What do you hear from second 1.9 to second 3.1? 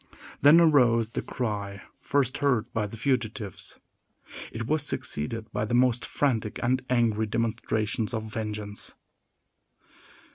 first heard by the